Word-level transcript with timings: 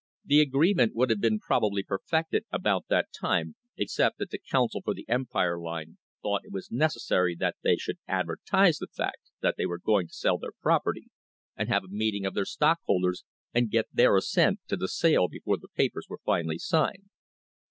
The 0.25 0.41
agree 0.41 0.73
ment 0.73 0.95
would 0.95 1.11
have 1.11 1.21
been 1.21 1.37
probably 1.37 1.83
perfected 1.83 2.45
about 2.51 2.87
that 2.89 3.09
time 3.13 3.53
except 3.77 4.17
that 4.17 4.31
the 4.31 4.39
counsel 4.39 4.81
for 4.81 4.95
the 4.95 5.05
Empire 5.07 5.59
Line 5.59 5.99
thought 6.23 6.43
it 6.43 6.51
was 6.51 6.71
necessary 6.71 7.35
that 7.35 7.57
they 7.63 7.75
should 7.75 7.99
advertise 8.07 8.79
the 8.79 8.87
fact 8.87 9.29
that 9.41 9.57
they 9.59 9.67
were 9.67 9.77
going 9.77 10.07
to 10.07 10.13
sell 10.15 10.39
their 10.39 10.53
property, 10.59 11.11
and 11.55 11.69
have 11.69 11.83
a 11.83 11.87
meeting 11.87 12.25
of 12.25 12.33
their 12.33 12.45
stockholders, 12.45 13.23
and 13.53 13.69
get 13.69 13.89
their 13.93 14.17
assent 14.17 14.59
to 14.69 14.75
the 14.75 14.87
sale 14.87 15.27
before 15.27 15.57
the 15.57 15.67
papers 15.75 16.07
were 16.09 16.19
finally 16.25 16.57
signed." 16.57 17.11